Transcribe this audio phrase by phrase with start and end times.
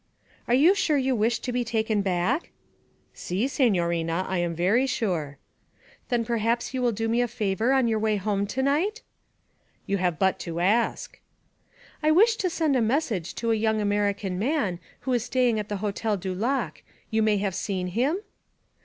[0.47, 2.49] 'Are you sure you wish to be taken back?'
[3.13, 5.37] 'Si, signorina, I am very sure.'
[6.09, 9.03] 'Then perhaps you will do me a favour on your way home to night?'
[9.85, 11.19] 'You have but to ask.'
[12.01, 15.69] 'I wish to send a message to a young American man who is staying at
[15.69, 18.21] the Hotel du Lac you may have seen him?'